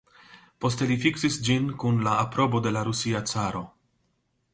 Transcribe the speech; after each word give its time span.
Poste 0.63 0.85
li 0.91 0.95
fiksis 1.03 1.37
ĝin 1.47 1.67
kun 1.83 2.01
la 2.07 2.15
aprobo 2.23 2.63
de 2.69 2.73
la 2.79 2.83
Rusia 2.89 3.21
Caro. 3.33 3.63